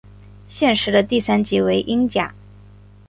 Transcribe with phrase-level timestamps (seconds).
[0.49, 2.33] 现时的第三级为英甲。